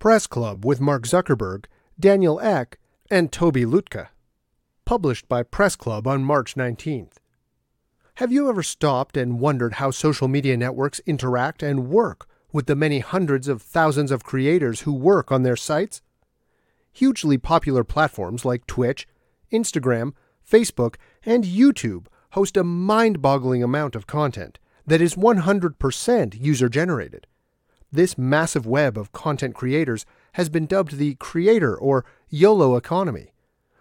Press 0.00 0.26
Club 0.26 0.64
with 0.64 0.80
Mark 0.80 1.02
Zuckerberg, 1.02 1.66
Daniel 2.00 2.40
Ek, 2.40 2.78
and 3.10 3.30
Tobi 3.30 3.66
Lütke. 3.66 4.08
Published 4.86 5.28
by 5.28 5.42
Press 5.42 5.76
Club 5.76 6.06
on 6.06 6.24
March 6.24 6.54
19th. 6.54 7.16
Have 8.14 8.32
you 8.32 8.48
ever 8.48 8.62
stopped 8.62 9.18
and 9.18 9.40
wondered 9.40 9.74
how 9.74 9.90
social 9.90 10.26
media 10.26 10.56
networks 10.56 11.02
interact 11.04 11.62
and 11.62 11.90
work 11.90 12.26
with 12.50 12.64
the 12.64 12.74
many 12.74 13.00
hundreds 13.00 13.46
of 13.46 13.60
thousands 13.60 14.10
of 14.10 14.24
creators 14.24 14.80
who 14.80 14.94
work 14.94 15.30
on 15.30 15.42
their 15.42 15.54
sites? 15.54 16.00
Hugely 16.90 17.36
popular 17.36 17.84
platforms 17.84 18.46
like 18.46 18.66
Twitch, 18.66 19.06
Instagram, 19.52 20.14
Facebook, 20.50 20.94
and 21.26 21.44
YouTube 21.44 22.06
host 22.30 22.56
a 22.56 22.64
mind 22.64 23.20
boggling 23.20 23.62
amount 23.62 23.94
of 23.94 24.06
content 24.06 24.58
that 24.86 25.02
is 25.02 25.14
100% 25.14 26.40
user 26.42 26.70
generated. 26.70 27.26
This 27.92 28.16
massive 28.16 28.66
web 28.66 28.96
of 28.96 29.10
content 29.12 29.54
creators 29.54 30.06
has 30.34 30.48
been 30.48 30.66
dubbed 30.66 30.96
the 30.96 31.14
creator 31.16 31.76
or 31.76 32.04
YOLO 32.28 32.76
economy. 32.76 33.32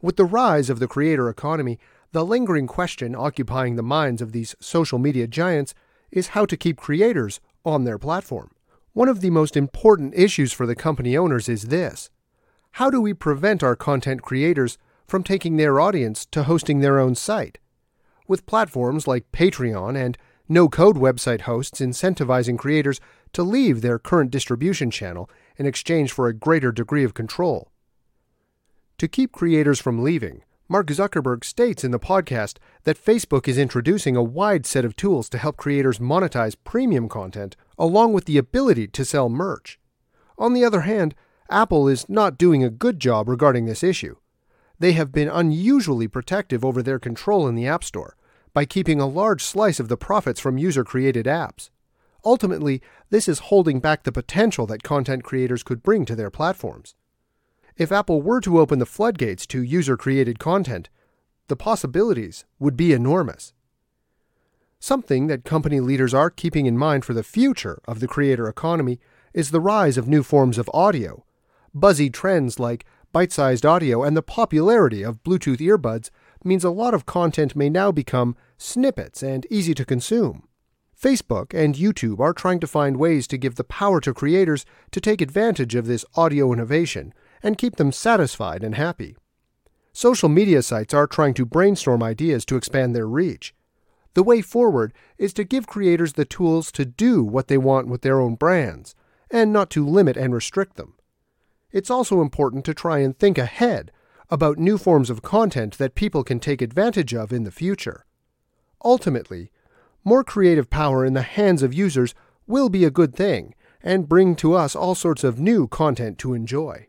With 0.00 0.16
the 0.16 0.24
rise 0.24 0.68
of 0.68 0.80
the 0.80 0.88
creator 0.88 1.28
economy, 1.28 1.78
the 2.10 2.24
lingering 2.24 2.66
question 2.66 3.14
occupying 3.14 3.76
the 3.76 3.82
minds 3.82 4.20
of 4.20 4.32
these 4.32 4.56
social 4.58 4.98
media 4.98 5.28
giants 5.28 5.72
is 6.10 6.28
how 6.28 6.44
to 6.46 6.56
keep 6.56 6.76
creators 6.78 7.40
on 7.64 7.84
their 7.84 7.98
platform. 7.98 8.50
One 8.92 9.08
of 9.08 9.20
the 9.20 9.30
most 9.30 9.56
important 9.56 10.14
issues 10.14 10.52
for 10.52 10.66
the 10.66 10.74
company 10.74 11.16
owners 11.16 11.48
is 11.48 11.68
this 11.68 12.10
How 12.72 12.90
do 12.90 13.00
we 13.00 13.14
prevent 13.14 13.62
our 13.62 13.76
content 13.76 14.22
creators 14.22 14.78
from 15.06 15.22
taking 15.22 15.56
their 15.56 15.78
audience 15.78 16.26
to 16.26 16.42
hosting 16.42 16.80
their 16.80 16.98
own 16.98 17.14
site? 17.14 17.58
With 18.26 18.46
platforms 18.46 19.06
like 19.06 19.30
Patreon 19.32 19.96
and 19.96 20.18
no 20.48 20.68
code 20.68 20.96
website 20.96 21.42
hosts 21.42 21.80
incentivizing 21.80 22.58
creators 22.58 23.00
to 23.32 23.42
leave 23.42 23.80
their 23.80 23.98
current 23.98 24.30
distribution 24.30 24.90
channel 24.90 25.28
in 25.56 25.66
exchange 25.66 26.12
for 26.12 26.28
a 26.28 26.34
greater 26.34 26.72
degree 26.72 27.04
of 27.04 27.14
control. 27.14 27.70
To 28.98 29.08
keep 29.08 29.32
creators 29.32 29.80
from 29.80 30.02
leaving, 30.02 30.42
Mark 30.68 30.86
Zuckerberg 30.86 31.44
states 31.44 31.84
in 31.84 31.90
the 31.90 31.98
podcast 31.98 32.56
that 32.84 33.02
Facebook 33.02 33.46
is 33.46 33.58
introducing 33.58 34.16
a 34.16 34.22
wide 34.22 34.64
set 34.64 34.84
of 34.84 34.96
tools 34.96 35.28
to 35.28 35.38
help 35.38 35.56
creators 35.56 35.98
monetize 35.98 36.56
premium 36.64 37.08
content, 37.08 37.56
along 37.76 38.12
with 38.12 38.24
the 38.24 38.38
ability 38.38 38.86
to 38.88 39.04
sell 39.04 39.28
merch. 39.28 39.78
On 40.38 40.54
the 40.54 40.64
other 40.64 40.82
hand, 40.82 41.14
Apple 41.50 41.88
is 41.88 42.08
not 42.08 42.38
doing 42.38 42.64
a 42.64 42.70
good 42.70 42.98
job 42.98 43.28
regarding 43.28 43.66
this 43.66 43.82
issue. 43.82 44.16
They 44.78 44.92
have 44.92 45.12
been 45.12 45.28
unusually 45.28 46.08
protective 46.08 46.64
over 46.64 46.82
their 46.82 46.98
control 46.98 47.46
in 47.46 47.54
the 47.54 47.66
App 47.66 47.84
Store 47.84 48.16
by 48.54 48.64
keeping 48.64 49.00
a 49.00 49.06
large 49.06 49.42
slice 49.42 49.78
of 49.78 49.88
the 49.88 49.96
profits 49.96 50.40
from 50.40 50.58
user 50.58 50.84
created 50.84 51.26
apps. 51.26 51.70
Ultimately, 52.24 52.80
this 53.10 53.28
is 53.28 53.50
holding 53.50 53.80
back 53.80 54.04
the 54.04 54.12
potential 54.12 54.66
that 54.66 54.82
content 54.82 55.24
creators 55.24 55.62
could 55.62 55.82
bring 55.82 56.04
to 56.04 56.14
their 56.14 56.30
platforms. 56.30 56.94
If 57.76 57.90
Apple 57.90 58.22
were 58.22 58.40
to 58.42 58.60
open 58.60 58.78
the 58.78 58.86
floodgates 58.86 59.46
to 59.46 59.62
user 59.62 59.96
created 59.96 60.38
content, 60.38 60.88
the 61.48 61.56
possibilities 61.56 62.44
would 62.58 62.76
be 62.76 62.92
enormous. 62.92 63.52
Something 64.78 65.26
that 65.28 65.44
company 65.44 65.80
leaders 65.80 66.12
are 66.12 66.30
keeping 66.30 66.66
in 66.66 66.76
mind 66.76 67.04
for 67.04 67.14
the 67.14 67.22
future 67.22 67.80
of 67.86 68.00
the 68.00 68.08
creator 68.08 68.48
economy 68.48 68.98
is 69.32 69.50
the 69.50 69.60
rise 69.60 69.96
of 69.96 70.08
new 70.08 70.22
forms 70.22 70.58
of 70.58 70.70
audio. 70.74 71.24
Buzzy 71.74 72.10
trends 72.10 72.58
like 72.58 72.84
bite 73.12 73.32
sized 73.32 73.64
audio 73.64 74.02
and 74.02 74.16
the 74.16 74.22
popularity 74.22 75.02
of 75.02 75.22
Bluetooth 75.22 75.58
earbuds 75.58 76.10
means 76.44 76.64
a 76.64 76.70
lot 76.70 76.94
of 76.94 77.06
content 77.06 77.54
may 77.54 77.70
now 77.70 77.92
become 77.92 78.36
snippets 78.58 79.22
and 79.22 79.46
easy 79.50 79.74
to 79.74 79.84
consume. 79.84 80.48
Facebook 81.02 81.52
and 81.52 81.74
YouTube 81.74 82.20
are 82.20 82.32
trying 82.32 82.60
to 82.60 82.66
find 82.68 82.96
ways 82.96 83.26
to 83.26 83.36
give 83.36 83.56
the 83.56 83.64
power 83.64 84.00
to 84.00 84.14
creators 84.14 84.64
to 84.92 85.00
take 85.00 85.20
advantage 85.20 85.74
of 85.74 85.86
this 85.86 86.04
audio 86.14 86.52
innovation 86.52 87.12
and 87.42 87.58
keep 87.58 87.74
them 87.74 87.90
satisfied 87.90 88.62
and 88.62 88.76
happy. 88.76 89.16
Social 89.92 90.28
media 90.28 90.62
sites 90.62 90.94
are 90.94 91.08
trying 91.08 91.34
to 91.34 91.44
brainstorm 91.44 92.04
ideas 92.04 92.44
to 92.44 92.56
expand 92.56 92.94
their 92.94 93.08
reach. 93.08 93.52
The 94.14 94.22
way 94.22 94.42
forward 94.42 94.92
is 95.18 95.32
to 95.32 95.44
give 95.44 95.66
creators 95.66 96.12
the 96.12 96.24
tools 96.24 96.70
to 96.72 96.84
do 96.84 97.24
what 97.24 97.48
they 97.48 97.58
want 97.58 97.88
with 97.88 98.02
their 98.02 98.20
own 98.20 98.36
brands, 98.36 98.94
and 99.28 99.52
not 99.52 99.70
to 99.70 99.84
limit 99.84 100.16
and 100.16 100.32
restrict 100.32 100.76
them. 100.76 100.94
It's 101.72 101.90
also 101.90 102.20
important 102.20 102.64
to 102.66 102.74
try 102.74 103.00
and 103.00 103.18
think 103.18 103.38
ahead 103.38 103.90
about 104.30 104.56
new 104.56 104.78
forms 104.78 105.10
of 105.10 105.22
content 105.22 105.78
that 105.78 105.96
people 105.96 106.22
can 106.22 106.38
take 106.38 106.62
advantage 106.62 107.12
of 107.12 107.32
in 107.32 107.42
the 107.42 107.50
future. 107.50 108.06
Ultimately, 108.84 109.50
more 110.04 110.24
creative 110.24 110.70
power 110.70 111.04
in 111.04 111.14
the 111.14 111.22
hands 111.22 111.62
of 111.62 111.74
users 111.74 112.14
will 112.46 112.68
be 112.68 112.84
a 112.84 112.90
good 112.90 113.14
thing 113.14 113.54
and 113.82 114.08
bring 114.08 114.36
to 114.36 114.54
us 114.54 114.76
all 114.76 114.94
sorts 114.94 115.24
of 115.24 115.40
new 115.40 115.66
content 115.66 116.18
to 116.18 116.34
enjoy. 116.34 116.86